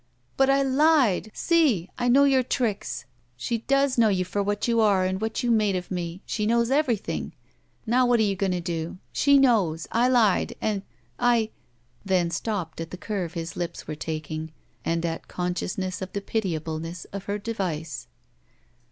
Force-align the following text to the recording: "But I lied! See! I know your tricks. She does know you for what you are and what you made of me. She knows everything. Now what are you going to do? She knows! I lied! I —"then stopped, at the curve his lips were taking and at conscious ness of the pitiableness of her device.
"But 0.35 0.49
I 0.49 0.63
lied! 0.63 1.29
See! 1.31 1.91
I 1.95 2.07
know 2.09 2.23
your 2.23 2.41
tricks. 2.41 3.05
She 3.37 3.59
does 3.59 3.99
know 3.99 4.09
you 4.09 4.25
for 4.25 4.41
what 4.41 4.67
you 4.67 4.79
are 4.79 5.05
and 5.05 5.21
what 5.21 5.43
you 5.43 5.51
made 5.51 5.75
of 5.75 5.91
me. 5.91 6.23
She 6.25 6.47
knows 6.47 6.71
everything. 6.71 7.33
Now 7.85 8.07
what 8.07 8.19
are 8.19 8.23
you 8.23 8.35
going 8.35 8.51
to 8.53 8.61
do? 8.61 8.97
She 9.13 9.37
knows! 9.37 9.85
I 9.91 10.07
lied! 10.09 10.55
I 11.19 11.51
—"then 12.03 12.31
stopped, 12.31 12.81
at 12.81 12.89
the 12.89 12.97
curve 12.97 13.35
his 13.35 13.55
lips 13.55 13.87
were 13.87 13.93
taking 13.93 14.51
and 14.83 15.05
at 15.05 15.27
conscious 15.27 15.77
ness 15.77 16.01
of 16.01 16.13
the 16.13 16.21
pitiableness 16.21 17.05
of 17.13 17.25
her 17.25 17.37
device. 17.37 18.07